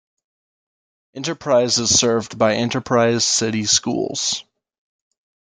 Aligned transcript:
Enterprise 1.13 1.77
is 1.77 1.99
served 1.99 2.35
by 2.39 2.55
Enterprise 2.55 3.23
City 3.23 3.65
Schools. 3.65 4.43